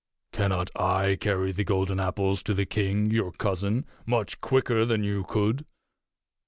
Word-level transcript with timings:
Cannot 0.31 0.71
I 0.75 1.15
carry 1.15 1.51
the 1.51 1.63
golden 1.63 1.99
apples 1.99 2.41
to 2.41 2.55
the 2.55 2.65
king, 2.65 3.11
your 3.11 3.31
cousin, 3.31 3.85
much 4.07 4.41
quicker 4.41 4.83
than 4.83 5.03
you 5.03 5.25
could? 5.25 5.63